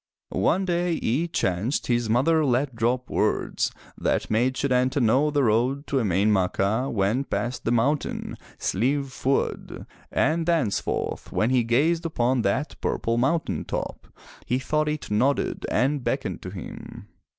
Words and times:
One 0.33 0.65
day 0.65 0.95
it 0.95 1.31
chanced 1.31 1.85
his 1.85 2.09
mother 2.09 2.43
let 2.43 2.75
drop 2.75 3.07
words 3.07 3.71
that 3.95 4.31
made 4.31 4.55
Setanta 4.55 4.99
know 4.99 5.29
the 5.29 5.43
road 5.43 5.85
to 5.85 5.97
Emain 5.99 6.29
Macha 6.31 6.89
went 6.89 7.29
past 7.29 7.65
the 7.65 7.71
mountain, 7.71 8.35
Slieve 8.57 9.11
Fuad, 9.11 9.85
and 10.11 10.47
thenceforth 10.47 11.31
when 11.31 11.51
he 11.51 11.63
gazed 11.63 12.03
upon 12.07 12.41
that 12.41 12.81
purple 12.81 13.19
mountain 13.19 13.63
top, 13.63 14.07
he 14.47 14.57
thought 14.57 14.89
it 14.89 15.11
nodded 15.11 15.67
and 15.69 16.03
beckoned 16.03 16.41
to 16.41 16.49
him. 16.49 17.07